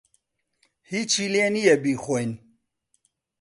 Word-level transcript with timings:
ھیچی 0.89 1.25
لێ 1.33 1.45
نییە 1.53 1.75
بیخۆین. 1.83 2.31